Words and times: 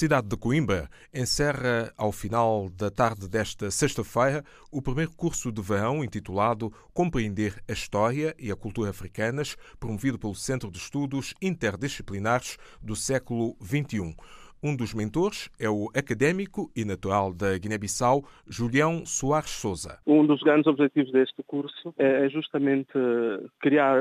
Universidade 0.00 0.28
de 0.28 0.36
Coimbra 0.38 0.90
encerra, 1.12 1.92
ao 1.94 2.10
final 2.10 2.70
da 2.70 2.90
tarde 2.90 3.28
desta 3.28 3.70
sexta-feira, 3.70 4.42
o 4.70 4.80
primeiro 4.80 5.10
curso 5.10 5.52
de 5.52 5.60
verão 5.60 6.02
intitulado 6.02 6.72
Compreender 6.94 7.62
a 7.68 7.72
História 7.72 8.34
e 8.38 8.50
a 8.50 8.56
Cultura 8.56 8.88
Africanas, 8.88 9.58
promovido 9.78 10.18
pelo 10.18 10.34
Centro 10.34 10.70
de 10.70 10.78
Estudos 10.78 11.34
Interdisciplinares 11.42 12.56
do 12.80 12.96
século 12.96 13.54
XXI. 13.62 14.16
Um 14.62 14.76
dos 14.76 14.92
mentores 14.92 15.48
é 15.58 15.70
o 15.70 15.88
académico 15.96 16.70
e 16.76 16.84
natural 16.84 17.32
da 17.32 17.56
Guiné-Bissau, 17.56 18.22
Julião 18.46 19.06
Soares 19.06 19.48
Souza. 19.48 19.98
Um 20.06 20.26
dos 20.26 20.42
grandes 20.42 20.66
objetivos 20.66 21.10
deste 21.12 21.42
curso 21.44 21.94
é 21.96 22.28
justamente 22.28 22.92
criar, 23.58 23.96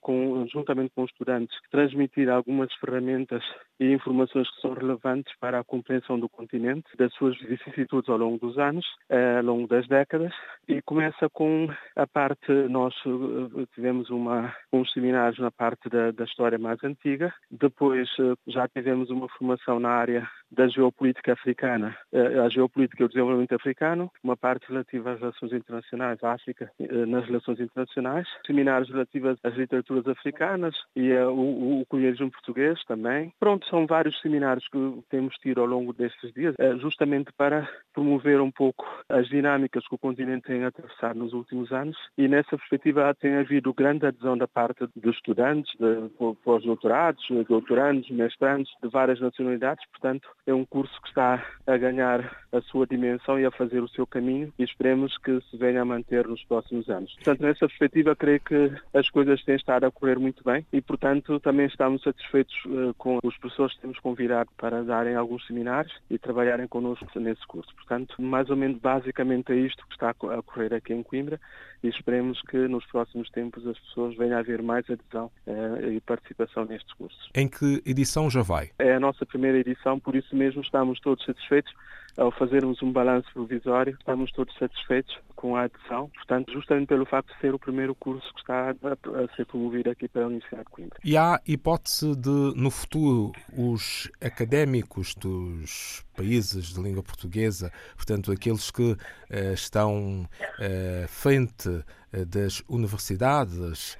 com, 0.00 0.46
juntamente 0.46 0.92
com 0.94 1.02
os 1.02 1.10
estudantes, 1.10 1.56
transmitir 1.72 2.28
algumas 2.28 2.72
ferramentas 2.74 3.42
e 3.80 3.92
informações 3.92 4.48
que 4.48 4.60
são 4.60 4.74
relevantes 4.74 5.34
para 5.40 5.58
a 5.58 5.64
compreensão 5.64 6.20
do 6.20 6.28
continente, 6.28 6.86
das 6.96 7.12
suas 7.14 7.36
vicissitudes 7.40 8.08
ao 8.08 8.16
longo 8.16 8.38
dos 8.38 8.56
anos, 8.58 8.86
ao 9.10 9.42
longo 9.42 9.66
das 9.66 9.88
décadas, 9.88 10.32
e 10.68 10.80
começa 10.82 11.28
com 11.30 11.68
a 11.96 12.06
parte, 12.06 12.52
nós 12.68 12.94
eh, 13.06 13.66
tivemos 13.74 14.10
uma, 14.10 14.54
uns 14.72 14.92
seminários 14.92 15.38
na 15.38 15.50
parte 15.50 15.88
da, 15.88 16.10
da 16.10 16.24
história 16.24 16.58
mais 16.58 16.82
antiga, 16.82 17.32
depois 17.50 18.08
eh, 18.18 18.34
já 18.48 18.66
tivemos 18.68 19.10
uma 19.10 19.28
formação 19.28 19.78
na 19.78 19.95
área 19.96 20.30
da 20.56 20.68
geopolítica 20.68 21.34
africana, 21.34 21.96
eh, 22.12 22.38
a 22.40 22.48
geopolítica 22.48 23.02
e 23.02 23.06
o 23.06 23.08
desenvolvimento 23.08 23.54
africano, 23.54 24.10
uma 24.22 24.36
parte 24.36 24.68
relativa 24.68 25.12
às 25.12 25.20
relações 25.20 25.52
internacionais, 25.52 26.22
à 26.24 26.32
África 26.32 26.70
nas 27.06 27.24
relações 27.26 27.60
internacionais, 27.60 28.26
seminários 28.46 28.90
relativos 28.90 29.38
às 29.42 29.54
literaturas 29.54 30.06
africanas 30.06 30.74
e 30.94 31.12
o, 31.12 31.80
o 31.80 31.86
colonialismo 31.86 32.30
português 32.30 32.82
também. 32.84 33.32
Pronto, 33.38 33.66
são 33.68 33.86
vários 33.86 34.18
seminários 34.20 34.66
que 34.68 35.02
temos 35.10 35.34
tido 35.36 35.60
ao 35.60 35.66
longo 35.66 35.92
destes 35.92 36.32
dias, 36.32 36.54
eh, 36.58 36.76
justamente 36.78 37.30
para 37.36 37.68
promover 37.92 38.40
um 38.40 38.50
pouco 38.50 38.86
as 39.08 39.28
dinâmicas 39.28 39.86
que 39.86 39.94
o 39.94 39.98
continente 39.98 40.46
tem 40.46 40.64
atravessado 40.64 41.18
nos 41.18 41.32
últimos 41.32 41.72
anos. 41.72 41.96
E 42.16 42.28
nessa 42.28 42.56
perspectiva 42.56 43.14
tem 43.14 43.36
havido 43.36 43.74
grande 43.74 44.06
adesão 44.06 44.36
da 44.36 44.48
parte 44.48 44.86
dos 44.96 45.14
estudantes, 45.14 45.72
de 45.78 46.08
pós-doutorados, 46.44 47.24
doutorandos, 47.48 48.08
mestrandos 48.10 48.70
de 48.82 48.88
várias 48.88 49.20
nacionalidades, 49.20 49.84
portanto 49.90 50.28
é 50.46 50.54
um 50.54 50.64
curso 50.64 51.00
que 51.02 51.08
está 51.08 51.44
a 51.66 51.76
ganhar 51.76 52.46
a 52.52 52.60
sua 52.62 52.86
dimensão 52.86 53.38
e 53.38 53.44
a 53.44 53.50
fazer 53.50 53.80
o 53.80 53.88
seu 53.88 54.06
caminho 54.06 54.52
e 54.58 54.62
esperemos 54.62 55.18
que 55.18 55.40
se 55.50 55.56
venha 55.56 55.82
a 55.82 55.84
manter 55.84 56.26
nos 56.26 56.42
próximos 56.44 56.88
anos. 56.88 57.12
Portanto, 57.16 57.42
nessa 57.42 57.66
perspectiva, 57.66 58.14
creio 58.14 58.40
que 58.40 58.72
as 58.94 59.10
coisas 59.10 59.42
têm 59.44 59.56
estado 59.56 59.84
a 59.84 59.90
correr 59.90 60.18
muito 60.18 60.42
bem 60.44 60.64
e, 60.72 60.80
portanto, 60.80 61.40
também 61.40 61.66
estamos 61.66 62.02
satisfeitos 62.02 62.54
uh, 62.66 62.94
com 62.94 63.18
os 63.22 63.36
professores 63.36 63.56
professores 63.56 63.76
temos 63.76 63.98
convidado 63.98 64.50
para 64.56 64.84
darem 64.84 65.14
alguns 65.14 65.46
seminários 65.46 65.94
e 66.10 66.18
trabalharem 66.18 66.68
connosco 66.68 67.06
nesse 67.18 67.46
curso. 67.46 67.74
Portanto, 67.74 68.20
mais 68.20 68.50
ou 68.50 68.56
menos 68.56 68.78
basicamente 68.78 69.52
é 69.52 69.56
isto 69.56 69.86
que 69.86 69.94
está 69.94 70.10
a 70.10 70.38
ocorrer 70.38 70.74
aqui 70.74 70.92
em 70.92 71.02
Coimbra 71.02 71.40
e 71.82 71.88
esperemos 71.88 72.40
que 72.42 72.56
nos 72.68 72.84
próximos 72.86 73.30
tempos 73.30 73.66
as 73.66 73.78
pessoas 73.78 74.16
venham 74.16 74.36
a 74.36 74.40
haver 74.40 74.62
mais 74.62 74.84
adesão 74.90 75.30
uh, 75.46 75.90
e 75.90 76.00
participação 76.00 76.64
nestes 76.64 76.92
cursos. 76.94 77.30
Em 77.34 77.48
que 77.48 77.82
edição 77.86 78.28
já 78.28 78.42
vai? 78.42 78.70
É 78.78 78.94
a 78.94 79.00
nossa 79.00 79.24
primeira 79.24 79.58
edição, 79.58 79.98
por 79.98 80.14
isso 80.14 80.34
mesmo 80.36 80.62
estamos 80.62 81.00
todos 81.00 81.24
satisfeitos. 81.24 81.72
Ao 82.16 82.30
fazermos 82.30 82.82
um 82.82 82.90
balanço 82.90 83.28
provisório, 83.34 83.94
estamos 83.98 84.32
todos 84.32 84.56
satisfeitos 84.56 85.14
com 85.34 85.54
a 85.54 85.64
adesão, 85.64 86.08
portanto, 86.08 86.50
justamente 86.50 86.88
pelo 86.88 87.04
facto 87.04 87.32
de 87.34 87.40
ser 87.40 87.54
o 87.54 87.58
primeiro 87.58 87.94
curso 87.94 88.26
que 88.32 88.40
está 88.40 88.70
a, 88.70 89.36
ser 89.36 89.44
promovido 89.44 89.90
aqui 89.90 90.08
pela 90.08 90.26
Universidade 90.26 90.64
de 90.64 90.70
Coimbra. 90.70 90.98
E 91.04 91.16
há 91.16 91.40
hipótese 91.46 92.16
de, 92.16 92.52
no 92.56 92.70
futuro, 92.70 93.32
os 93.52 94.10
académicos 94.18 95.14
dos 95.14 96.04
países 96.16 96.72
de 96.72 96.80
língua 96.80 97.02
portuguesa, 97.02 97.70
portanto, 97.94 98.32
aqueles 98.32 98.70
que 98.70 98.96
eh, 99.28 99.52
estão 99.52 100.26
eh, 100.58 101.04
frente 101.08 101.84
eh, 102.12 102.24
das 102.24 102.62
universidades 102.66 103.98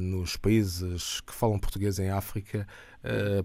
nos 0.00 0.36
países 0.36 1.20
que 1.20 1.32
falam 1.32 1.56
português 1.56 2.00
em 2.00 2.10
África, 2.10 2.66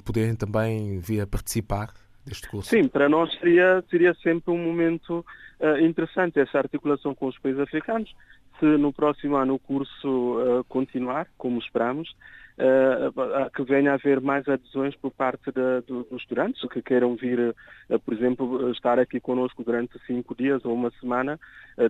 poderem 0.04 0.34
também 0.34 0.98
vir 0.98 1.22
a 1.22 1.28
participar 1.28 1.94
deste 2.28 2.48
curso? 2.48 2.70
Sim, 2.70 2.88
para 2.88 3.10
nós 3.10 3.32
seria, 3.40 3.84
seria 3.90 4.14
sempre 4.16 4.52
um 4.52 4.58
momento 4.58 5.26
uh, 5.60 5.80
interessante 5.80 6.40
essa 6.40 6.58
articulação 6.58 7.16
com 7.16 7.28
os 7.28 7.38
países 7.40 7.60
africanos. 7.62 8.14
Se 8.60 8.66
no 8.66 8.92
próximo 8.92 9.36
ano 9.36 9.56
o 9.56 9.60
curso 9.60 10.40
uh, 10.40 10.64
continuar, 10.66 11.28
como 11.38 11.60
esperamos, 11.60 12.10
uh, 12.58 13.52
que 13.56 13.64
venha 13.64 13.92
a 13.92 13.94
haver 13.96 14.20
mais 14.20 14.48
adesões 14.48 14.96
por 14.96 15.12
parte 15.12 15.52
de, 15.52 15.82
do, 15.88 16.04
dos 16.04 16.22
estudantes 16.22 16.68
que 16.70 16.82
queiram 16.82 17.16
vir, 17.16 17.56
por 18.04 18.14
exemplo, 18.14 18.72
estar 18.72 19.00
aqui 19.00 19.20
conosco 19.20 19.64
durante 19.64 20.00
cinco 20.06 20.36
dias 20.36 20.66
ou 20.66 20.74
uma 20.74 20.92
semana, 21.00 21.40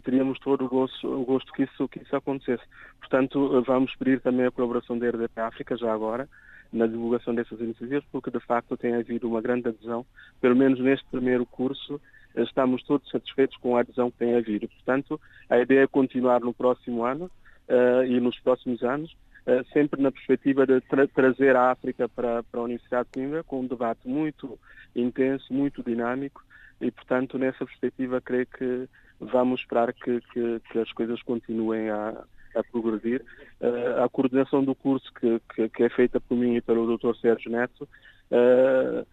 teríamos 0.03 0.38
todo 0.40 0.66
o 0.66 0.68
gosto, 0.68 1.08
o 1.08 1.24
gosto 1.24 1.53
que, 1.53 1.64
isso, 1.64 1.88
que 1.88 2.00
isso 2.00 2.16
acontecesse. 2.16 2.64
Portanto, 3.00 3.64
vamos 3.66 3.96
pedir 3.96 4.20
também 4.20 4.46
a 4.46 4.52
colaboração 4.52 5.00
da 5.00 5.08
RDP 5.08 5.40
África 5.40 5.78
já 5.78 5.94
agora, 5.94 6.28
na 6.72 6.88
divulgação 6.88 7.33
dessas 7.33 7.59
iniciativas, 7.59 8.03
porque 8.11 8.31
de 8.31 8.39
facto 8.39 8.78
tem 8.78 8.95
havido 8.95 9.28
uma 9.28 9.41
grande 9.41 9.67
adesão, 9.67 10.05
pelo 10.41 10.55
menos 10.55 10.79
neste 10.79 11.05
primeiro 11.09 11.45
curso, 11.45 12.00
estamos 12.35 12.83
todos 12.83 13.09
satisfeitos 13.09 13.57
com 13.57 13.75
a 13.75 13.81
adesão 13.81 14.11
que 14.11 14.17
tem 14.17 14.35
havido. 14.35 14.67
Portanto, 14.67 15.19
a 15.50 15.57
ideia 15.59 15.83
é 15.83 15.88
continuar 15.88 16.41
no 16.41 16.53
próximo 16.53 17.03
ano 17.03 17.31
uh, 17.67 18.03
e 18.05 18.19
nos 18.19 18.39
próximos 18.39 18.83
anos, 18.83 19.11
uh, 19.45 19.66
sempre 19.73 20.01
na 20.01 20.11
perspectiva 20.11 20.66
de 20.66 20.79
tra 20.81 21.07
trazer 21.07 21.55
a 21.55 21.72
África 21.72 22.07
para, 22.09 22.44
para 22.44 22.59
a 22.59 22.63
Universidade 22.63 23.07
de 23.07 23.19
Coimbra, 23.19 23.44
com 23.44 23.61
um 23.61 23.67
debate 23.67 24.07
muito 24.07 24.59
intenso, 24.95 25.51
muito 25.51 25.84
dinâmico, 25.84 26.44
e, 26.79 26.91
portanto, 26.91 27.38
nessa 27.38 27.66
perspectiva, 27.66 28.22
creio 28.22 28.45
que 28.45 28.88
vamos 29.19 29.61
esperar 29.61 29.91
que, 29.94 30.22
que, 30.31 30.61
que 30.72 30.79
as 30.79 30.91
coisas 30.91 31.22
continuem 31.23 31.89
a, 31.89 32.23
a 32.59 32.63
progredir. 32.63 33.23
Uh, 33.62 34.03
a 34.03 34.09
coordenação 34.09 34.63
do 34.63 34.75
curso, 34.75 35.12
que, 35.13 35.41
que, 35.53 35.69
que, 35.69 35.84
é 35.84 35.90
feita 35.90 36.19
por 36.19 36.35
mim 36.35 36.56
e 36.56 36.62
pelo 36.62 36.97
Dr. 36.97 37.16
Sérgio 37.16 37.51
Neto, 37.51 37.88
uh, 38.31 39.06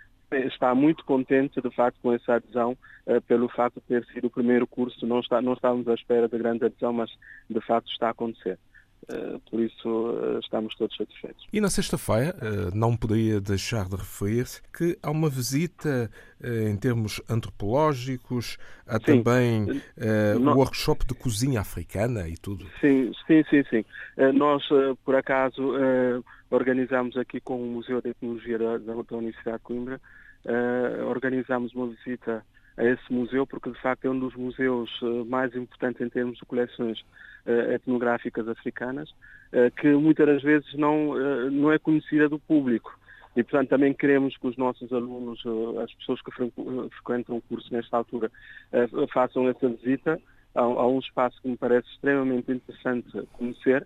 está 0.46 0.74
muito 0.74 1.04
contente, 1.04 1.60
de 1.60 1.70
facto, 1.70 1.98
com 2.02 2.12
essa 2.12 2.34
adesão, 2.34 2.76
uh, 3.06 3.20
pelo 3.22 3.48
facto 3.48 3.76
de 3.76 3.86
ter 3.86 4.04
sido 4.12 4.26
o 4.26 4.30
primeiro 4.30 4.66
curso. 4.66 5.06
Não, 5.06 5.20
está, 5.20 5.40
não 5.40 5.52
estávamos 5.52 5.88
à 5.88 5.94
espera 5.94 6.28
de 6.28 6.38
grande 6.38 6.64
adesão, 6.64 6.92
mas, 6.92 7.10
de 7.48 7.60
facto, 7.60 7.90
está 7.90 8.08
a 8.08 8.10
acontecer. 8.10 8.58
Eh, 9.06 9.38
por 9.50 9.60
isso 9.60 10.18
eh, 10.18 10.38
estamos 10.42 10.74
todos 10.76 10.96
satisfeitos. 10.96 11.46
E 11.52 11.60
na 11.60 11.68
sexta-feira, 11.68 12.34
não 12.74 12.96
poderia 12.96 13.40
deixar 13.40 13.86
de 13.86 13.96
referir 13.96 14.46
que 14.76 14.98
há 15.02 15.10
uma 15.10 15.28
visita 15.28 16.10
em 16.42 16.76
termos 16.76 17.20
antropológicos, 17.28 18.58
há 18.86 18.98
sim. 18.98 19.22
também 19.22 19.64
uh, 19.64 20.38
o 20.38 20.56
workshop 20.56 21.06
de 21.06 21.14
cozinha 21.14 21.60
africana 21.60 22.28
e 22.28 22.36
tudo. 22.36 22.66
Sim, 22.80 23.12
sim, 23.26 23.42
sim, 23.48 23.64
sim. 23.70 23.84
Nós, 24.34 24.62
por 25.04 25.14
acaso, 25.14 25.72
organizamos 26.50 27.16
aqui 27.16 27.40
com 27.40 27.62
o 27.62 27.66
Museu 27.66 28.02
de 28.02 28.10
Etnologia 28.10 28.58
da, 28.58 28.76
da 28.76 29.16
Universidade 29.16 29.58
de 29.58 29.64
Coimbra, 29.64 30.00
organizamos 31.08 31.72
uma 31.74 31.88
visita 31.88 32.44
a 32.76 32.84
esse 32.84 33.12
museu, 33.12 33.46
porque 33.46 33.70
de 33.70 33.80
facto 33.80 34.04
é 34.04 34.10
um 34.10 34.18
dos 34.18 34.34
museus 34.34 34.90
mais 35.26 35.54
importantes 35.54 36.00
em 36.00 36.10
termos 36.10 36.38
de 36.38 36.44
coleções 36.44 37.02
etnográficas 37.46 38.48
africanas, 38.48 39.10
uh, 39.52 39.70
que 39.80 39.88
muitas 39.92 40.26
das 40.26 40.42
vezes 40.42 40.72
não, 40.74 41.10
uh, 41.10 41.50
não 41.50 41.72
é 41.72 41.78
conhecida 41.78 42.28
do 42.28 42.38
público. 42.38 42.98
E, 43.36 43.42
portanto, 43.42 43.68
também 43.68 43.92
queremos 43.92 44.36
que 44.36 44.46
os 44.46 44.56
nossos 44.56 44.92
alunos, 44.92 45.42
as 45.82 45.92
pessoas 45.94 46.22
que 46.22 46.30
frequentam 46.30 47.36
o 47.36 47.42
curso 47.42 47.66
nesta 47.74 47.96
altura, 47.96 48.30
façam 49.12 49.48
essa 49.48 49.68
visita 49.68 50.20
a, 50.54 50.86
um 50.86 51.00
espaço 51.00 51.42
que 51.42 51.48
me 51.48 51.56
parece 51.56 51.88
extremamente 51.88 52.52
interessante 52.52 53.10
conhecer. 53.32 53.84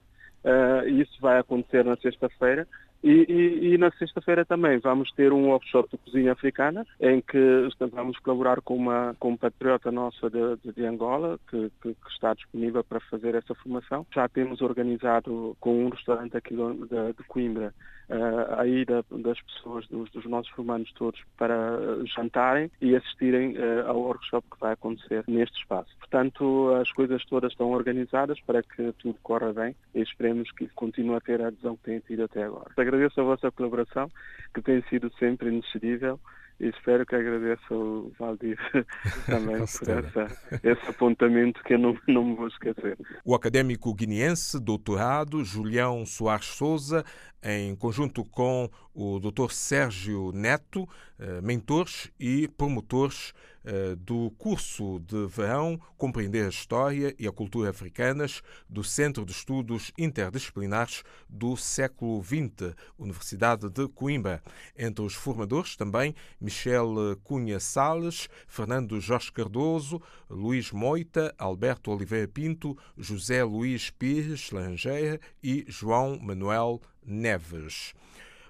E 0.87 1.01
isso 1.01 1.19
vai 1.23 1.39
acontecer 1.39 1.83
na 1.83 1.97
sexta-feira. 1.97 2.69
E, 3.03 3.11
e, 3.29 3.75
e, 3.75 3.79
na 3.79 3.91
sexta-feira 3.93 4.45
também 4.45 4.79
vamos 4.79 5.13
ter 5.13 5.33
um 5.33 5.49
workshop 5.49 5.89
de 5.91 5.99
cozinha 5.99 6.33
africana, 6.33 6.85
em 7.01 7.21
que 7.21 7.69
vamos 7.93 8.19
colaborar 8.19 8.61
com 8.61 8.75
uma 8.75 9.15
com 9.21 9.29
uma 9.29 9.39
patriota 9.39 9.93
nossa 9.93 10.29
de, 10.29 10.57
de, 10.65 10.73
de 10.73 10.85
Angola, 10.85 11.39
que, 11.49 11.71
que, 11.81 11.95
que, 11.95 12.11
está 12.11 12.35
disponível 12.35 12.83
para 12.83 13.01
fazer 13.01 13.35
essa 13.35 13.55
formação. 13.55 14.07
Já 14.13 14.29
temos 14.29 14.61
organizado 14.61 15.57
com 15.61 15.85
um 15.85 15.89
restaurante 15.91 16.37
aqui 16.37 16.55
de, 16.55 17.13
de 17.13 17.25
Coimbra 17.29 17.73
uh, 18.09 18.61
a 18.61 18.67
ida 18.67 19.05
das 19.11 19.41
pessoas, 19.43 19.87
dos, 19.89 20.11
dos, 20.11 20.25
nossos 20.27 20.51
formandos 20.53 20.93
todos, 20.93 21.21
para 21.37 21.79
jantarem 22.17 22.71
e 22.81 22.97
assistirem 22.97 23.57
uh, 23.57 23.89
ao 23.89 24.01
workshop 24.01 24.47
que 24.51 24.61
vai 24.61 24.73
acontecer 24.73 25.25
neste 25.29 25.59
espaço. 25.61 25.91
Portanto, 25.99 26.75
as 26.81 26.91
coisas 26.93 27.25
todas 27.27 27.53
estão 27.53 27.71
organizadas 27.71 28.41
para 28.41 28.63
que 28.63 28.93
tudo 28.99 29.19
corra 29.23 29.53
bem 29.53 29.75
e 29.95 30.01
esperemos 30.01 30.51
que 30.53 30.67
continue 30.69 31.17
a 31.17 31.21
ter 31.21 31.41
a 31.43 31.49
adesão 31.49 31.77
que 31.77 31.85
tem 31.85 32.01
tido 32.01 32.25
até 32.25 32.45
agora. 32.45 32.71
Agradeço 32.89 33.21
a 33.21 33.25
vossa 33.25 33.51
colaboração, 33.51 34.11
que 34.55 34.63
tem 34.63 34.83
sido 34.89 35.13
sempre 35.19 35.49
inexcedível 35.49 36.19
e 36.61 36.69
espero 36.69 37.07
que 37.07 37.15
agradeça 37.15 37.73
o 37.73 38.11
Valdir 38.19 38.59
também 39.27 39.59
por 39.59 39.89
essa, 39.89 40.61
esse 40.63 40.89
apontamento 40.89 41.63
que 41.63 41.75
eu 41.75 41.79
não, 41.79 41.97
não 42.09 42.25
me 42.25 42.35
vou 42.35 42.49
esquecer. 42.49 42.99
O 43.25 43.35
académico 43.35 43.95
guineense, 43.95 44.59
doutorado 44.59 45.45
Julião 45.45 46.05
Soares 46.05 46.47
Souza, 46.47 47.05
em 47.43 47.75
conjunto 47.77 48.25
com 48.25 48.69
o 48.95 49.21
Dr. 49.21 49.51
Sérgio 49.51 50.33
Neto, 50.33 50.89
eh, 51.19 51.41
mentores 51.41 52.11
e 52.19 52.49
promotores 52.49 53.33
eh, 53.65 53.95
do 53.97 54.31
curso 54.39 54.99
de 55.01 55.27
verão 55.27 55.79
Compreender 55.97 56.47
a 56.47 56.49
História 56.49 57.15
e 57.19 57.29
a 57.29 57.33
Cultura 57.33 57.71
Africanas 57.71 58.43
do 58.69 58.83
Centro 58.83 59.25
de 59.25 59.33
Estudos 59.33 59.93
Interdisciplinares 59.99 61.03
do 61.29 61.57
Século 61.57 62.23
XX, 62.25 62.75
Universidade 62.99 63.69
de 63.69 63.87
Coimbra. 63.89 64.43
Entre 64.77 65.05
os 65.05 65.15
formadores 65.15 65.77
também 65.77 66.15
Michel 66.41 66.95
Cunha 67.23 67.61
Sales, 67.61 68.29
Fernando 68.47 69.01
Jorge 69.01 69.31
Cardoso, 69.31 70.01
Luís 70.31 70.73
Moita, 70.73 71.35
Alberto 71.37 71.91
Oliveira 71.91 72.27
Pinto, 72.27 72.77
José 72.97 73.45
Luís 73.45 73.91
Pires 73.91 74.51
Langer 74.51 75.21
e 75.43 75.65
João 75.69 76.19
Manuel 76.19 76.81
Neves. 77.09 77.95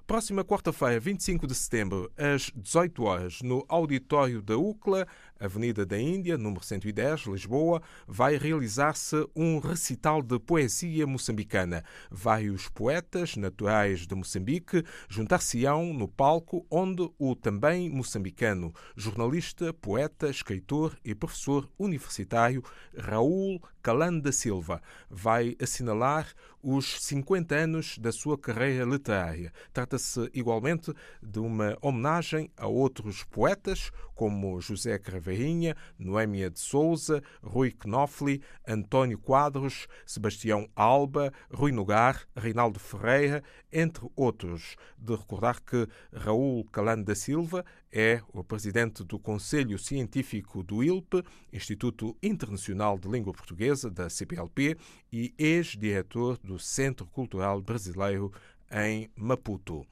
Próxima 0.09 0.43
quarta-feira, 0.43 0.99
25 0.99 1.47
de 1.47 1.55
setembro, 1.55 2.11
às 2.17 2.51
18 2.57 3.05
horas, 3.05 3.43
no 3.43 3.63
auditório 3.69 4.41
da 4.41 4.57
UCLA, 4.57 5.07
Avenida 5.39 5.85
da 5.85 6.01
Índia, 6.01 6.39
número 6.39 6.65
110, 6.65 7.27
Lisboa, 7.27 7.83
vai 8.07 8.39
realizar-se 8.39 9.29
um 9.37 9.59
recital 9.59 10.23
de 10.23 10.39
poesia 10.39 11.07
moçambicana. 11.07 11.85
Vários 12.11 12.69
poetas 12.71 13.37
naturais 13.37 14.07
de 14.07 14.15
Moçambique 14.15 14.83
juntar-se-ão 15.11 15.93
no 15.93 16.09
palco 16.09 16.67
onde 16.71 17.07
o 17.19 17.37
também 17.37 17.91
moçambicano, 17.91 18.73
jornalista, 18.97 19.75
poeta, 19.75 20.31
escritor 20.31 20.99
e 21.05 21.15
professor 21.15 21.69
universitário 21.79 22.65
Raul 22.99 23.61
Calanda 23.83 24.33
Silva 24.33 24.83
vai 25.09 25.57
assinalar 25.63 26.29
os 26.63 27.01
50 27.03 27.55
anos 27.55 27.99
da 27.99 28.11
sua 28.11 28.37
carreira 28.37 28.85
literária. 28.85 29.53
Trata-se 29.99 30.31
igualmente 30.33 30.95
de 31.21 31.41
uma 31.41 31.77
homenagem 31.83 32.49
a 32.57 32.69
outros 32.69 33.25
poetas, 33.25 33.91
como 34.15 34.61
José 34.61 34.97
Cravarrinha, 34.99 35.77
Noémia 35.99 36.51
de 36.51 36.61
Souza, 36.61 37.23
Rui 37.43 37.73
Knofli, 37.73 38.41
António 38.67 39.19
Quadros, 39.19 39.89
Sebastião 40.07 40.69
Alba, 40.75 41.33
Rui 41.53 41.73
Nogar, 41.73 42.27
Reinaldo 42.37 42.79
Ferreira, 42.79 43.43
entre 43.73 44.09
outros. 44.15 44.77
De 44.97 45.15
recordar 45.15 45.61
que 45.61 45.87
Raul 46.13 46.65
Calando 46.71 47.05
da 47.05 47.15
Silva 47.15 47.65
é 47.93 48.21
o 48.33 48.45
presidente 48.45 49.03
do 49.03 49.19
Conselho 49.19 49.79
Científico 49.79 50.63
do 50.63 50.83
ILP, 50.83 51.25
Instituto 51.53 52.17
Internacional 52.23 52.99
de 52.99 53.09
Língua 53.09 53.33
Portuguesa, 53.33 53.91
da 53.91 54.09
CPLP, 54.09 54.77
e 55.13 55.35
ex-diretor 55.39 56.39
do 56.39 56.59
Centro 56.59 57.07
Cultural 57.07 57.61
Brasileiro 57.61 58.33
em 58.71 59.11
Maputo. 59.17 59.87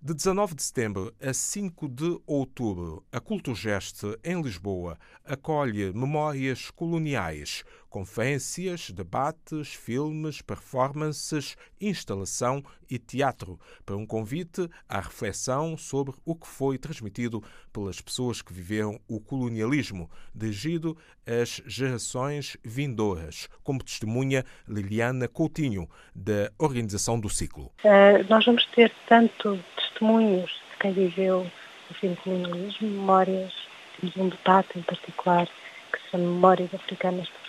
De 0.00 0.14
19 0.14 0.54
de 0.54 0.62
setembro 0.62 1.12
a 1.20 1.34
5 1.34 1.88
de 1.88 2.20
outubro, 2.24 3.04
a 3.10 3.18
Culturgest, 3.18 4.04
em 4.22 4.40
Lisboa, 4.40 4.96
acolhe 5.24 5.92
memórias 5.92 6.70
coloniais, 6.70 7.64
conferências, 7.88 8.90
debates, 8.90 9.74
filmes, 9.74 10.42
performances, 10.42 11.56
instalação 11.80 12.62
e 12.90 12.98
teatro, 12.98 13.58
para 13.84 13.96
um 13.96 14.06
convite 14.06 14.68
à 14.88 15.00
reflexão 15.00 15.76
sobre 15.76 16.14
o 16.24 16.34
que 16.34 16.46
foi 16.46 16.78
transmitido 16.78 17.42
pelas 17.72 18.00
pessoas 18.00 18.42
que 18.42 18.52
viveram 18.52 19.00
o 19.08 19.20
colonialismo, 19.20 20.10
dirigido 20.34 20.96
às 21.26 21.62
gerações 21.66 22.56
vindouras, 22.64 23.48
como 23.62 23.82
testemunha 23.82 24.44
Liliana 24.66 25.28
Coutinho, 25.28 25.88
da 26.14 26.50
Organização 26.58 27.18
do 27.18 27.28
Ciclo. 27.28 27.72
Uh, 27.84 28.24
nós 28.28 28.44
vamos 28.44 28.64
ter 28.74 28.92
tanto 29.08 29.58
testemunhos 29.76 30.50
de 30.50 30.78
quem 30.80 30.92
viveu 30.92 31.50
o 31.90 31.94
fim 31.94 32.10
do 32.10 32.16
colonialismo, 32.16 32.88
memórias, 32.88 33.52
temos 34.00 34.16
um 34.16 34.28
debate 34.28 34.78
em 34.78 34.82
particular 34.82 35.46
que 35.46 36.10
são 36.10 36.20
Memórias 36.20 36.72
Africanas 36.74 37.26
de 37.26 37.47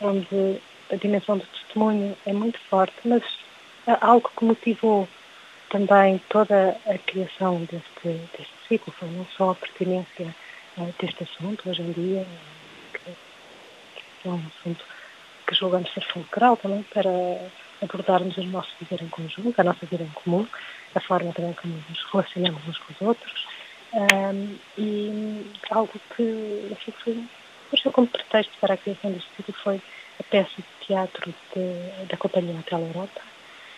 Onde 0.00 0.60
a 0.90 0.96
dimensão 0.96 1.38
do 1.38 1.46
testemunho 1.46 2.16
é 2.26 2.32
muito 2.32 2.58
forte, 2.68 2.96
mas 3.04 3.22
algo 4.00 4.30
que 4.36 4.44
motivou 4.44 5.08
também 5.70 6.20
toda 6.28 6.76
a 6.86 6.98
criação 6.98 7.60
deste, 7.64 8.20
deste 8.36 8.54
ciclo 8.68 8.92
foi 8.92 9.08
não 9.08 9.26
só 9.26 9.50
a 9.50 9.54
pertinência 9.54 10.34
uh, 10.76 10.94
deste 11.00 11.24
assunto 11.24 11.68
hoje 11.68 11.80
em 11.82 11.92
dia, 11.92 12.26
que, 12.92 14.28
é 14.28 14.30
um 14.30 14.42
assunto 14.58 14.84
que 15.46 15.54
julgamos 15.54 15.90
ser 15.92 16.04
fulcral 16.12 16.56
também 16.58 16.82
para 16.94 17.10
abordarmos 17.82 18.36
o 18.36 18.42
nosso 18.44 18.70
viver 18.80 19.02
em 19.02 19.08
conjunto, 19.08 19.58
a 19.58 19.64
nossa 19.64 19.86
vida 19.86 20.04
em 20.04 20.10
comum, 20.10 20.46
a 20.94 21.00
forma 21.00 21.32
também 21.32 21.54
como 21.54 21.74
nos 21.88 22.04
relacionamos 22.12 22.68
uns 22.68 22.78
com 22.78 22.92
os 22.92 23.00
outros, 23.00 23.46
um, 23.94 24.56
e 24.78 25.52
algo 25.70 25.92
que, 26.14 26.68
enfim, 26.70 26.92
foi, 27.02 27.24
foi 27.80 27.92
como 27.92 28.06
pretexto 28.06 28.52
para 28.60 28.74
a 28.74 28.76
criação 28.76 29.12
deste 29.12 29.28
ciclo 29.36 29.54
foi 29.62 29.80
a 30.20 30.22
peça 30.24 30.50
de 30.56 30.86
teatro 30.86 31.34
de, 31.54 32.06
da 32.06 32.16
Companhia 32.16 32.58
Hotel 32.58 32.80
Europa, 32.80 33.20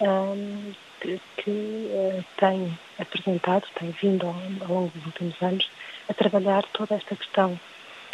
um, 0.01 0.73
que, 1.01 1.21
que 1.37 1.51
uh, 1.51 2.25
tem 2.37 2.79
apresentado, 2.99 3.65
tem 3.79 3.91
vindo 3.91 4.27
ao, 4.27 4.35
ao, 4.63 4.75
longo 4.75 4.93
dos 4.95 5.07
últimos 5.07 5.41
anos 5.43 5.69
a 6.09 6.15
trabalhar 6.15 6.65
toda 6.73 6.95
esta 6.95 7.15
questão 7.15 7.59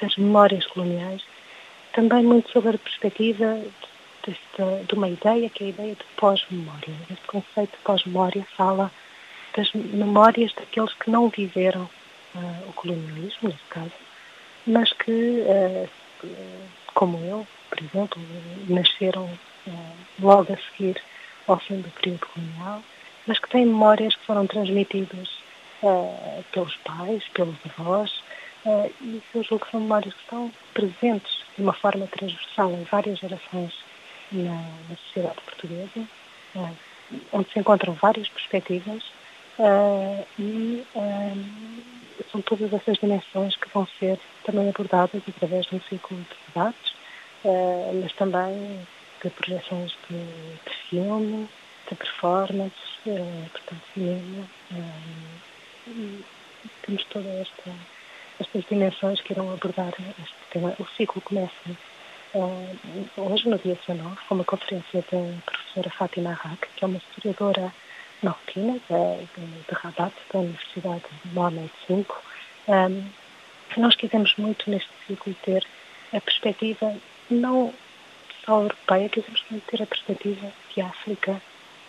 das 0.01 0.17
memórias 0.17 0.67
coloniais, 0.67 1.23
também 1.93 2.23
muito 2.23 2.51
sobre 2.51 2.77
a 2.77 2.79
perspectiva 2.79 3.61
de, 4.87 4.95
uma 4.95 5.09
ideia, 5.09 5.49
que 5.49 5.65
é 5.65 5.67
a 5.67 5.71
ideia 5.71 5.95
de 5.95 6.05
pós-memória. 6.17 6.95
Este 7.11 7.27
conceito 7.27 7.77
de 7.77 7.83
pós-memória 7.83 8.47
fala 8.57 8.91
das 9.57 9.73
memórias 9.73 10.53
daqueles 10.55 10.93
que 10.95 11.11
não 11.11 11.29
viveram 11.29 11.89
uh, 12.35 12.69
o 12.69 12.73
colonialismo, 12.75 13.49
nesse 13.49 13.65
caso, 13.71 13.93
mas 14.67 14.93
que, 14.93 15.43
uh, 15.43 15.89
como 16.95 17.19
eu, 17.25 17.47
por 17.69 17.83
exemplo, 17.83 18.23
nasceram 18.69 19.25
uh, 19.25 19.97
logo 20.21 20.53
a 20.53 20.57
seguir 20.57 21.01
ao 21.47 21.59
fim 21.59 21.81
do 21.81 21.91
período 21.91 22.27
colonial, 22.27 22.83
mas 23.27 23.39
que 23.39 23.49
têm 23.49 23.67
memórias 23.67 24.15
que 24.15 24.27
foram 24.27 24.47
transmitidas 24.47 25.29
uh, 25.83 26.45
pelos 26.53 26.77
pais, 26.77 27.27
pelos 27.35 27.57
avós, 27.79 28.23
e 29.01 29.23
eu 29.35 29.43
julgo 29.43 29.65
que 29.65 29.71
são 29.71 29.81
memórias 29.81 30.13
que 30.13 30.21
estão 30.21 30.53
presentes 30.75 31.33
de 31.57 31.63
uma 31.63 31.73
forma 31.73 32.07
transversal 32.09 32.71
em 32.73 32.85
várias 32.85 33.19
gerações 33.19 33.73
na, 34.31 34.63
sociedade 34.97 35.41
portuguesa, 35.47 36.07
onde 37.33 37.51
se 37.51 37.59
encontram 37.59 37.95
várias 37.95 38.29
perspectivas 38.29 39.03
e 40.39 40.85
são 42.31 42.41
todas 42.43 42.73
essas 42.73 42.99
dimensões 42.99 43.57
que 43.57 43.69
vão 43.71 43.87
ser 43.99 44.19
também 44.45 44.69
abordadas 44.69 45.23
através 45.29 45.67
de 45.67 45.77
um 45.77 45.81
ciclo 45.83 46.17
de 46.17 46.37
debates, 46.49 46.93
mas 48.01 48.13
também 48.15 48.87
de 49.23 49.31
projeções 49.31 49.97
de, 50.09 50.17
de 50.17 50.77
filme, 50.89 51.49
de 51.89 51.95
performance, 51.95 52.75
uh, 53.07 53.51
portanto, 53.51 53.83
cinema. 53.95 54.47
Uh, 54.71 56.25
temos 56.83 57.05
todas 57.05 57.27
esta, 57.27 57.71
estas 58.39 58.65
dimensões 58.67 59.21
que 59.21 59.33
irão 59.33 59.53
abordar 59.53 59.93
este 60.23 60.37
tema. 60.51 60.75
O 60.79 60.87
ciclo 60.97 61.21
começa 61.23 61.77
hoje, 63.17 63.49
no 63.49 63.59
dia 63.59 63.75
19, 63.75 64.17
com 64.29 64.35
uma 64.37 64.45
conferência 64.45 65.05
da 65.11 65.43
professora 65.45 65.91
Fátima 65.91 66.31
Arraque, 66.31 66.69
que 66.77 66.85
é 66.85 66.87
uma 66.87 66.99
historiadora 66.99 67.73
marroquina 68.23 68.75
de, 68.75 69.27
de, 69.69 69.75
Rabat, 69.75 70.13
da 70.33 70.39
Universidade 70.39 71.03
de 71.25 71.35
Mohamed 71.35 71.71
V. 71.89 72.05
Um, 72.69 73.05
nós 73.77 73.95
quisemos 73.95 74.35
muito 74.37 74.69
neste 74.71 74.91
ciclo 75.07 75.35
ter 75.43 75.65
a 76.13 76.21
perspectiva 76.21 76.95
não 77.31 77.73
só 78.45 78.63
europeia, 78.63 79.09
quisemos 79.09 79.43
ter 79.67 79.83
a 79.83 79.87
perspectiva 79.87 80.53
de 80.75 80.81
África 80.81 81.41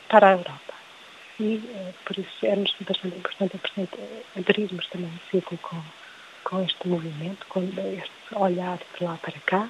para 0.10 0.30
a 0.30 0.32
Europa. 0.32 0.74
E 1.40 1.56
uh, 1.56 1.94
por 2.06 2.18
isso 2.18 2.46
é-nos 2.46 2.74
bastante 2.82 3.18
importante 3.18 3.60
aderirmos 4.38 4.88
também 4.88 5.10
o 5.10 5.32
ciclo 5.32 5.58
com, 5.58 5.82
com 6.44 6.64
este 6.64 6.88
movimento, 6.88 7.46
com 7.48 7.62
este 7.62 8.36
olhar 8.36 8.78
de 8.78 9.04
lá 9.04 9.18
para 9.18 9.40
cá. 9.46 9.70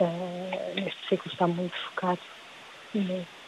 Uh, 0.00 0.78
este 0.86 1.08
ciclo 1.08 1.30
está 1.30 1.46
muito 1.46 1.76
focado, 1.76 2.20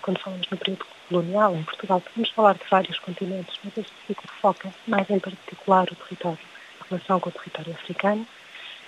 quando 0.03 0.19
falamos 0.19 0.47
no 0.51 0.57
período 0.57 0.85
colonial 1.09 1.55
em 1.55 1.63
Portugal, 1.63 2.01
podemos 2.01 2.31
falar 2.31 2.55
de 2.55 2.65
vários 2.71 2.99
continentes, 2.99 3.59
mas 3.65 3.79
este 3.79 3.93
ciclo 4.07 4.29
foca 4.41 4.73
mais 4.87 5.09
em 5.09 5.19
particular 5.19 5.89
o 5.91 5.95
território, 5.95 6.39
a 6.81 6.85
relação 6.89 7.21
com 7.21 7.31
o 7.31 7.33
território 7.33 7.73
africano. 7.73 8.27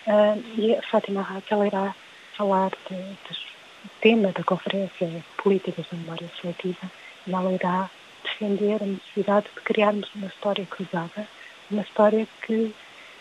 Uh, 0.06 0.60
e 0.60 0.74
a 0.74 0.82
Fátima 0.82 1.22
Raquel 1.22 1.66
irá 1.66 1.94
falar 2.36 2.70
de, 2.90 2.96
de 2.96 3.54
o 3.84 3.88
tema 4.00 4.32
da 4.32 4.42
conferência 4.42 5.04
é 5.04 5.22
Políticas 5.36 5.86
da 5.90 5.98
Memória 5.98 6.30
Seletiva 6.40 6.90
e 7.26 7.32
ela 7.32 7.52
irá 7.52 7.90
defender 8.22 8.82
a 8.82 8.86
necessidade 8.86 9.46
de 9.54 9.60
criarmos 9.60 10.08
uma 10.14 10.26
história 10.26 10.64
cruzada, 10.64 11.28
uma 11.70 11.82
história 11.82 12.26
que 12.42 12.74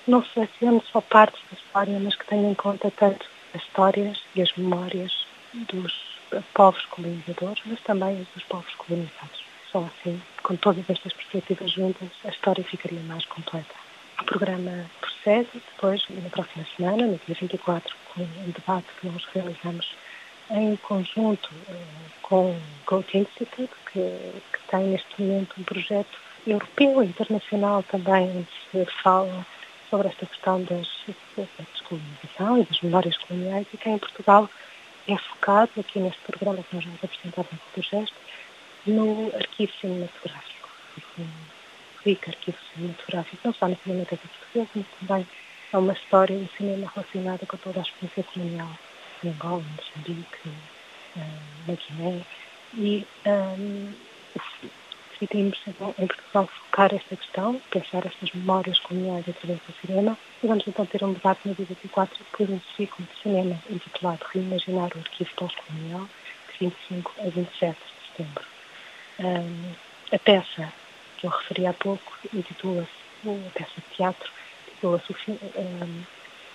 não 0.07 0.23
selecione 0.23 0.81
só 0.89 1.01
partes 1.01 1.41
da 1.51 1.57
história, 1.57 1.99
mas 1.99 2.15
que 2.15 2.25
tenha 2.25 2.49
em 2.49 2.53
conta 2.53 2.91
tanto 2.91 3.25
as 3.53 3.61
histórias 3.61 4.21
e 4.35 4.41
as 4.41 4.55
memórias 4.55 5.25
dos 5.53 6.12
povos 6.53 6.85
colonizadores, 6.85 7.61
mas 7.65 7.81
também 7.81 8.21
as 8.21 8.27
dos 8.33 8.43
povos 8.43 8.73
colonizados. 8.75 9.43
só 9.71 9.79
assim, 9.79 10.21
com 10.43 10.55
todas 10.55 10.87
estas 10.89 11.13
perspectivas 11.13 11.71
juntas, 11.71 12.09
a 12.25 12.29
história 12.29 12.63
ficaria 12.63 13.01
mais 13.01 13.25
completa. 13.25 13.73
O 14.21 14.25
programa 14.25 14.85
prossegue 15.01 15.49
depois, 15.53 16.03
na 16.09 16.29
próxima 16.29 16.65
semana, 16.75 17.07
no 17.07 17.19
dia 17.25 17.35
24, 17.39 17.95
com 18.13 18.21
um 18.21 18.51
debate 18.51 18.87
que 18.99 19.07
nós 19.07 19.23
realizamos 19.33 19.95
em 20.51 20.75
conjunto 20.77 21.49
uh, 21.69 21.83
com 22.21 22.51
o 22.51 22.61
Goethe 22.85 23.19
Institute, 23.19 23.73
que, 23.91 23.99
que, 24.51 24.59
tem 24.69 24.87
neste 24.87 25.21
momento 25.21 25.55
um 25.57 25.63
projeto 25.63 26.17
europeu 26.45 27.03
e 27.03 27.07
internacional 27.07 27.83
também, 27.83 28.29
onde 28.29 28.47
se 28.71 28.91
fala 29.01 29.45
sobre 29.89 30.07
esta 30.07 30.25
questão 30.25 30.63
das, 30.63 30.87
da 31.37 31.63
descolonização 31.71 32.59
e 32.59 32.63
das 32.63 32.81
memórias 32.81 33.17
coloniais, 33.17 33.67
e 33.73 33.77
que 33.77 33.89
em 33.89 33.97
Portugal 33.97 34.49
é 35.07 35.17
focado, 35.17 35.71
aqui 35.79 35.99
neste 35.99 36.19
programa 36.21 36.63
que 36.63 36.75
nós 36.75 36.85
vamos 36.85 37.03
apresentar 37.03 37.45
no 37.75 37.83
Gesto, 37.83 38.15
no 38.85 39.35
arquivo 39.35 39.71
cinematográfico. 39.79 40.69
Um 41.19 41.27
rico 42.05 42.29
arquivo 42.29 42.57
cinematográfico, 42.73 43.37
não 43.43 43.53
só 43.53 43.67
na 43.67 43.75
Cinemateca 43.77 44.27
Portuguesa, 44.27 44.69
mas 44.75 44.85
também 44.99 45.27
é 45.73 45.77
uma 45.77 45.93
história 45.93 46.37
do 46.37 46.49
cinema 46.57 46.91
relacionada 46.93 47.45
com 47.45 47.57
toda 47.57 47.79
a 47.79 47.83
experiência 47.83 48.23
colonial 48.23 48.77
em 49.23 49.29
Angola, 49.29 49.63
Moçambique, 49.75 50.51
na 51.67 51.73
Guiné. 51.73 52.25
E 52.75 53.05
um, 53.25 53.93
decidimos 55.23 55.59
em 55.97 56.07
Portugal 56.07 56.47
focar 56.47 56.93
esta 56.93 57.15
questão, 57.15 57.61
pensar 57.71 58.05
estas 58.05 58.31
memórias 58.33 58.79
coloniais 58.79 59.25
através 59.27 59.59
do 59.61 59.73
cinema. 59.85 60.17
E 60.43 60.47
vamos 60.47 60.67
então 60.67 60.85
ter 60.85 61.03
um 61.03 61.13
debate 61.13 61.47
no 61.47 61.55
dia 61.55 61.65
24 61.65 62.25
por 62.31 62.49
um 62.49 62.59
ciclo 62.75 63.05
de 63.05 63.21
cinema 63.21 63.57
intitulado 63.69 64.25
Reimaginar 64.33 64.89
o 64.95 64.99
Arquivo 64.99 65.29
Pós-Colonial, 65.35 66.09
de 66.51 66.59
25 66.59 67.13
a 67.19 67.29
27 67.29 67.77
de 67.77 68.07
setembro. 68.07 68.43
Um, 69.19 69.71
a 70.11 70.19
peça 70.19 70.73
que 71.17 71.27
eu 71.27 71.31
referi 71.31 71.65
há 71.65 71.73
pouco 71.73 72.13
intitula-se, 72.33 73.29
a 73.29 73.51
peça 73.51 73.73
de 73.77 73.95
teatro, 73.95 74.31
intitula-se 74.67 75.13
um, 75.31 76.03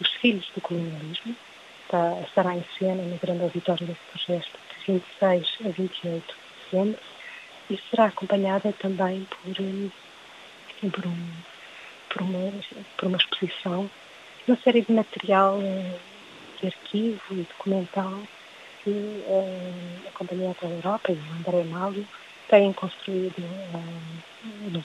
Os 0.01 0.09
Filhos 0.15 0.51
do 0.55 0.61
Colonialismo. 0.61 1.35
Está, 1.85 2.21
estará 2.21 2.55
em 2.55 2.65
cena 2.79 3.03
no 3.03 3.17
Grande 3.17 3.45
Auditório 3.45 3.87
deste 3.87 4.05
projeto 4.13 4.59
de 4.87 4.93
26 4.93 5.57
a 5.65 5.69
28 5.71 6.27
de 6.27 6.65
setembro 6.65 7.01
e 7.71 7.79
será 7.91 8.07
acompanhada 8.07 8.73
também 8.73 9.27
por, 9.43 9.61
um, 9.61 9.91
por, 10.91 11.07
um, 11.07 11.31
por, 12.09 12.23
uma, 12.23 12.53
por 12.97 13.09
uma 13.09 13.17
exposição, 13.19 13.91
uma 14.47 14.57
série 14.59 14.83
de 14.83 14.93
material 14.93 15.59
de 16.61 16.67
arquivo 16.67 17.23
e 17.33 17.47
documental 17.57 18.21
que 18.83 18.91
um, 18.91 20.09
a 20.09 20.11
Companhia 20.13 20.55
da 20.61 20.69
Europa 20.69 21.13
e 21.13 21.15
o 21.15 21.33
André 21.39 21.65
Malho 21.65 22.07
têm 22.49 22.73
construído 22.73 23.39
um, 23.39 24.71
no, 24.71 24.85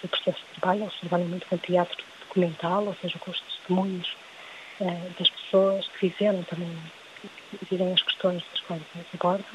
seu 0.00 0.08
processo 0.08 0.38
de 0.38 0.60
trabalho. 0.60 0.82
Eles 0.82 0.94
trabalham 1.00 1.28
muito 1.28 1.46
com 1.46 1.56
teatro 1.58 1.96
documental, 2.20 2.86
ou 2.86 2.94
seja, 3.00 3.18
com 3.18 3.30
os 3.30 3.40
testemunhos 3.40 4.16
uh, 4.80 5.12
das 5.18 5.30
pessoas 5.30 5.88
que 5.88 6.10
fizeram 6.10 6.42
também, 6.44 6.76
vivem 7.70 7.92
as 7.92 8.02
questões 8.02 8.42
das 8.52 8.60
quais 8.60 8.82
eles 8.94 9.06
abordam. 9.14 9.46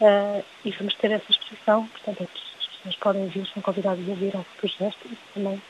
Uh, 0.00 0.44
e 0.64 0.70
vamos 0.72 0.94
ter 0.96 1.10
essa 1.10 1.30
exposição, 1.30 1.86
portanto, 1.88 2.22
as 2.22 2.66
pessoas 2.66 2.96
podem 2.96 3.28
vir, 3.28 3.46
são 3.46 3.62
convidadas 3.62 4.08
a 4.10 4.14
vir 4.14 4.36
ao 4.36 4.44
futuro 4.44 4.72
gesto 4.78 5.08
e 5.08 5.16
também 5.32 5.62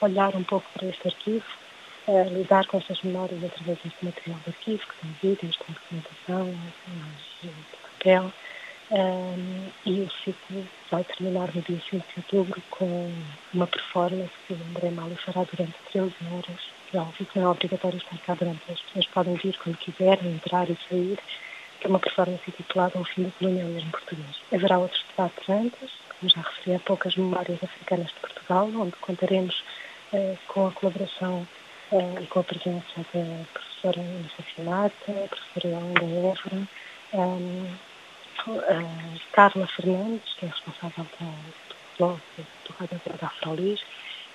olhar 0.00 0.34
um 0.34 0.42
pouco 0.44 0.66
para 0.72 0.88
este 0.88 1.06
arquivo, 1.06 1.44
uh, 2.08 2.34
lidar 2.34 2.66
com 2.66 2.78
estas 2.78 3.02
memórias 3.02 3.44
através 3.44 3.78
deste 3.82 4.04
material 4.04 4.40
de 4.44 4.50
arquivo, 4.50 4.86
que 4.86 5.00
tem 5.00 5.16
vídeos, 5.22 5.56
tem 5.56 5.74
documentação, 5.74 6.54
de 7.42 7.50
papel. 7.98 8.32
Um, 8.90 9.70
e 9.86 10.02
o 10.02 10.10
ciclo 10.10 10.66
vai 10.90 11.02
terminar 11.04 11.48
no 11.54 11.62
dia 11.62 11.80
5 11.90 12.04
de 12.06 12.36
outubro 12.36 12.62
com 12.70 13.12
uma 13.54 13.66
performance 13.66 14.30
que 14.46 14.52
o 14.52 14.56
André 14.56 14.90
Mali 14.90 15.16
fará 15.16 15.44
durante 15.44 15.74
13 15.90 16.14
horas. 16.30 16.60
É 16.92 16.98
óbvio 16.98 17.26
que 17.26 17.38
não 17.38 17.46
é 17.46 17.50
obrigatório 17.50 17.96
estar 17.96 18.18
cá 18.18 18.34
durante, 18.34 18.60
as 18.70 18.80
pessoas 18.80 19.06
podem 19.06 19.34
vir 19.36 19.56
quando 19.58 19.78
quiserem, 19.78 20.34
entrar 20.34 20.68
e 20.68 20.78
sair, 20.88 21.18
é 21.84 21.88
uma 21.88 21.98
performance 21.98 22.42
intitulada 22.48 22.98
O 22.98 23.04
Fim 23.04 23.24
do 23.24 23.32
Colonialismo 23.32 23.90
Português. 23.90 24.40
Haverá 24.52 24.78
outros 24.78 25.04
debates 25.10 25.48
antes, 25.48 25.90
como 26.18 26.30
já 26.30 26.40
referi 26.40 26.76
há 26.76 26.80
pouco, 26.80 27.08
as 27.08 27.16
Memórias 27.16 27.62
Africanas 27.62 28.08
de 28.08 28.20
Portugal, 28.20 28.70
onde 28.74 28.92
contaremos 28.96 29.62
uh, 30.12 30.38
com 30.48 30.66
a 30.66 30.72
colaboração 30.72 31.46
uh, 31.92 32.22
e 32.22 32.26
com 32.26 32.40
a 32.40 32.44
presença 32.44 32.84
da 32.96 33.44
professora 33.52 34.00
Inês 34.00 34.32
Finata, 34.56 35.28
professora 35.28 35.68
Yolanda 35.68 36.04
Évora, 36.04 36.68
um, 37.12 37.76
a 38.46 39.32
Carla 39.32 39.66
Fernandes, 39.66 40.34
que 40.34 40.46
é 40.46 40.48
responsável 40.48 41.06
do 41.20 41.34
blog 41.98 42.20
do 42.36 42.72
Rádio 42.78 43.00
da 43.20 43.26
Afrolis, 43.26 43.84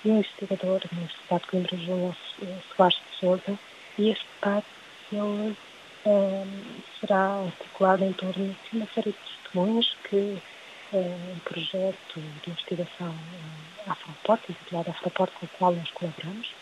e 0.04 0.10
um 0.10 0.18
investigador 0.18 0.80
da 0.80 0.88
Universidade 0.92 1.42
de 1.42 1.48
Coimbra, 1.48 1.76
João 1.76 2.16
Soares 2.76 2.96
de 2.96 3.18
Souza, 3.18 3.58
e 3.98 4.10
este 4.10 4.26
debate 4.40 4.66
ele, 5.12 5.56
um, 6.06 6.80
será 7.00 7.44
articulado 7.44 8.04
em 8.04 8.12
torno 8.12 8.56
de 8.70 8.76
uma 8.76 8.86
série 8.94 9.12
de 9.12 9.18
testemunhos 9.18 9.96
que 10.08 10.40
um 10.92 11.38
projeto 11.44 12.20
de 12.44 12.50
investigação 12.50 13.10
uh, 13.10 13.90
Afroport, 13.90 14.42
intitulado 14.48 14.90
Afroport, 14.90 15.32
com 15.38 15.46
o 15.46 15.48
qual 15.50 15.72
nós 15.72 15.90
colaboramos, 15.92 16.52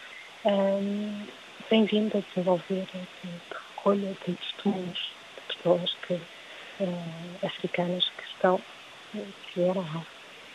um, 0.44 1.26
tem 1.68 1.84
vindo 1.84 2.16
a 2.16 2.20
desenvolver 2.20 2.86
de, 2.92 3.00
de 3.00 3.38
recolha 3.76 4.14
de 4.26 4.34
testemunhos 4.34 5.12
de 5.48 5.56
pessoas 5.56 5.96
que 6.06 6.14
uh, 6.14 7.46
africanas 7.46 8.10
que 8.16 8.24
estão, 8.24 8.60
que 9.52 9.62
eram 9.62 9.82
há 9.82 10.02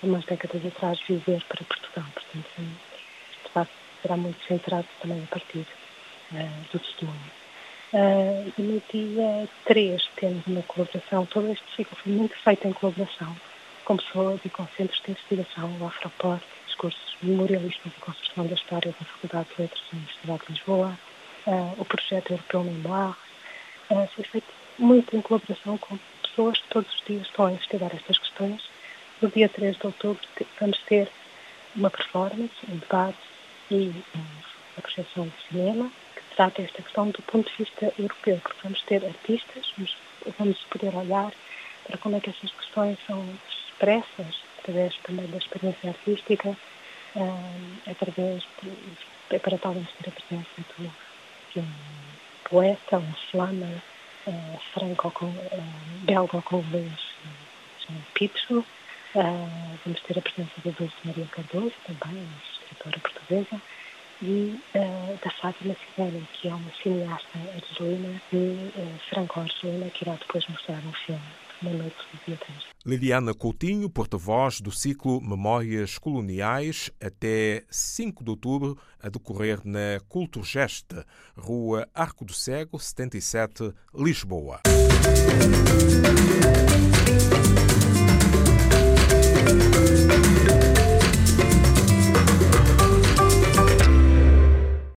umas 0.05 0.25
décadas 0.25 0.65
atrás, 0.65 0.99
viver 1.07 1.43
para 1.45 1.63
Portugal. 1.63 2.05
Portanto, 2.13 2.47
este 2.57 3.47
debate 3.47 3.71
será 4.01 4.17
muito 4.17 4.47
centrado 4.47 4.87
também 5.01 5.23
a 5.23 5.27
partir 5.27 5.65
uh, 6.31 6.71
do 6.71 6.79
testemunho. 6.79 7.42
Uh, 7.93 8.51
no 8.57 8.81
dia 8.91 9.47
3 9.65 10.03
temos 10.15 10.47
uma 10.47 10.63
colaboração, 10.63 11.27
todo 11.27 11.51
este 11.51 11.63
ciclo 11.75 11.95
foi 11.95 12.11
muito 12.11 12.35
feito 12.37 12.67
em 12.67 12.73
colaboração 12.73 13.37
com 13.85 13.97
pessoas 13.97 14.41
e 14.43 14.49
com 14.49 14.65
centros 14.75 14.99
de 15.03 15.11
investigação, 15.11 15.77
o 15.79 15.85
Afroport, 15.85 16.41
discursos 16.65 17.15
memorialistas 17.21 17.93
e 17.95 17.99
construção 17.99 18.47
da 18.47 18.55
história 18.55 18.95
da 18.99 19.05
Faculdade 19.05 19.49
de 19.49 19.61
Letras 19.61 19.81
da 19.91 19.97
Universidade 19.97 20.41
de 20.41 20.51
Lisboa, 20.53 20.99
uh, 21.45 21.75
o 21.77 21.85
projeto 21.85 22.31
Europeu 22.31 22.63
Memoir, 22.63 23.15
uh, 23.91 24.07
foi 24.15 24.23
feito 24.23 24.47
muito 24.79 25.15
em 25.15 25.21
colaboração 25.21 25.77
com 25.77 25.99
pessoas 26.23 26.57
que 26.57 26.69
todos 26.69 26.91
os 26.95 27.05
dias 27.05 27.27
estão 27.27 27.45
a 27.45 27.51
investigar 27.51 27.95
estas 27.95 28.17
questões. 28.17 28.63
No 29.21 29.29
dia 29.29 29.47
3 29.47 29.77
de 29.77 29.85
outubro 29.85 30.27
vamos 30.59 30.79
ter 30.87 31.07
uma 31.75 31.91
performance, 31.91 32.55
um 32.67 32.75
debate 32.75 33.19
e 33.69 33.93
uma 34.15 34.81
projeção 34.81 35.27
de 35.27 35.47
cinema 35.47 35.91
trata 36.35 36.61
esta 36.61 36.81
questão 36.81 37.09
do 37.09 37.21
ponto 37.23 37.49
de 37.49 37.57
vista 37.57 37.93
europeu, 37.97 38.39
porque 38.41 38.59
vamos 38.63 38.81
ter 38.83 39.05
artistas, 39.05 39.73
vamos, 40.37 40.59
poder 40.69 40.95
olhar 40.95 41.31
para 41.85 41.97
como 41.97 42.15
é 42.15 42.19
que 42.19 42.29
essas 42.29 42.51
questões 42.51 42.97
são 43.05 43.23
expressas 43.49 44.41
através 44.59 44.95
também 45.03 45.27
da 45.27 45.37
experiência 45.37 45.89
artística, 45.89 46.57
um, 47.15 47.91
através 47.91 48.43
de, 48.61 49.39
para 49.39 49.57
talvez 49.57 49.87
ter 50.01 50.09
a 50.09 50.11
presença 50.11 50.61
do, 50.77 50.91
de 51.53 51.59
um 51.59 51.67
poeta, 52.49 52.97
um 52.97 53.13
slammer, 53.27 53.81
uh, 54.27 54.59
franco 54.73 55.11
com, 55.11 55.25
uh, 55.25 55.63
belga 56.03 56.41
com 56.41 56.59
inglês 56.59 57.13
Picho. 58.13 58.59
Uh, 59.15 59.77
vamos 59.85 60.01
ter 60.01 60.17
a 60.17 60.21
presença 60.21 60.51
da 60.63 60.71
Dulce 60.71 60.95
Maria 61.03 61.27
Cardoso, 61.27 61.73
também, 61.85 62.27
escritora 62.53 62.99
portuguesa, 62.99 63.61
e 64.23 64.57
uh, 64.75 65.19
da 65.23 65.31
Fátima 65.41 65.75
Cigani, 65.75 66.27
que 66.33 66.47
é 66.47 66.55
uma 66.55 66.71
cineasta 66.81 67.37
argelina 67.37 68.21
e 68.31 68.37
uh, 68.37 68.97
franco-argelina, 69.09 69.89
que 69.89 70.05
irá 70.05 70.15
depois 70.15 70.47
mostrar 70.47 70.77
um 70.77 70.93
filme 71.05 71.21
na 71.61 71.71
noite 71.71 71.97
do 72.11 72.19
dia 72.25 72.37
3. 72.37 72.63
Liliana 72.85 73.33
Coutinho, 73.33 73.89
porta-voz 73.89 74.61
do 74.61 74.71
ciclo 74.71 75.19
Memórias 75.21 75.97
Coloniais, 75.97 76.89
até 77.01 77.63
5 77.69 78.23
de 78.23 78.29
outubro, 78.29 78.77
a 79.01 79.09
decorrer 79.09 79.59
na 79.65 79.99
Culturgest, 80.07 80.87
Rua 81.37 81.85
Arco 81.93 82.23
do 82.23 82.33
Cego, 82.33 82.79
77, 82.79 83.73
Lisboa. 83.93 84.61
Música 84.67 86.23